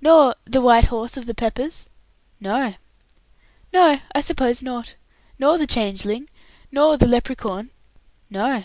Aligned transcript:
"Nor 0.00 0.34
the 0.44 0.60
'White 0.60 0.86
Horse 0.86 1.16
of 1.16 1.26
the 1.26 1.36
Peppers'?" 1.36 1.88
"No." 2.40 2.74
"No, 3.72 4.00
I 4.12 4.20
suppose 4.20 4.60
not. 4.60 4.96
Nor 5.38 5.56
the 5.56 5.68
'Changeling'? 5.68 6.28
nor 6.72 6.96
the 6.96 7.06
'Leprechaun'?" 7.06 7.70
"No." 8.28 8.64